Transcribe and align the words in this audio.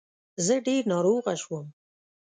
زه 0.45 0.55
ډير 0.65 0.83
ناروغه 0.91 1.33
شوم 1.41 1.65